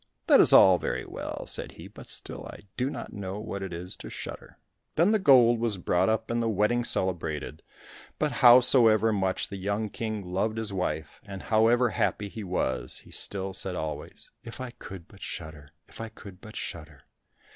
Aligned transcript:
"That 0.25 0.39
is 0.41 0.51
all 0.51 0.79
very 0.79 1.05
well," 1.05 1.45
said 1.45 1.73
he, 1.73 1.87
"but 1.87 2.09
still 2.09 2.47
I 2.47 2.61
do 2.75 2.89
not 2.89 3.13
know 3.13 3.39
what 3.39 3.61
it 3.61 3.71
is 3.71 3.95
to 3.97 4.09
shudder." 4.09 4.57
Then 4.95 5.11
the 5.11 5.19
gold 5.19 5.59
was 5.59 5.77
brought 5.77 6.09
up 6.09 6.31
and 6.31 6.41
the 6.41 6.49
wedding 6.49 6.83
celebrated; 6.83 7.61
but 8.17 8.31
howsoever 8.31 9.13
much 9.13 9.49
the 9.49 9.57
young 9.57 9.89
king 9.91 10.25
loved 10.25 10.57
his 10.57 10.73
wife, 10.73 11.19
and 11.23 11.43
however 11.43 11.89
happy 11.91 12.29
he 12.29 12.43
was, 12.43 12.97
he 12.97 13.11
still 13.11 13.53
said 13.53 13.75
always 13.75 14.31
"If 14.43 14.59
I 14.59 14.71
could 14.71 15.07
but 15.07 15.21
shudder—if 15.21 16.01
I 16.01 16.09
could 16.09 16.41
but 16.41 16.55
shudder." 16.55 17.03